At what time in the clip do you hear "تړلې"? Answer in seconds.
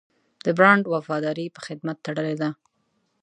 2.05-2.35